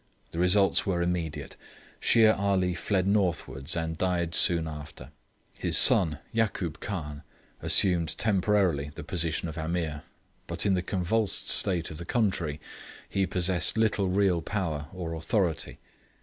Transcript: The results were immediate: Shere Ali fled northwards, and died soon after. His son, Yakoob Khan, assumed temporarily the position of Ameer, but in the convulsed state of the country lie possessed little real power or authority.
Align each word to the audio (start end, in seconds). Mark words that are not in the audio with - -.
The 0.31 0.39
results 0.39 0.83
were 0.83 1.03
immediate: 1.03 1.55
Shere 1.99 2.33
Ali 2.33 2.73
fled 2.73 3.05
northwards, 3.05 3.75
and 3.77 3.99
died 3.99 4.33
soon 4.33 4.67
after. 4.67 5.11
His 5.59 5.77
son, 5.77 6.17
Yakoob 6.33 6.79
Khan, 6.79 7.21
assumed 7.61 8.17
temporarily 8.17 8.89
the 8.95 9.03
position 9.03 9.47
of 9.47 9.59
Ameer, 9.59 10.01
but 10.47 10.65
in 10.65 10.73
the 10.73 10.81
convulsed 10.81 11.49
state 11.49 11.91
of 11.91 11.99
the 11.99 12.05
country 12.05 12.59
lie 13.15 13.25
possessed 13.27 13.77
little 13.77 14.07
real 14.07 14.41
power 14.41 14.87
or 14.91 15.13
authority. 15.13 15.77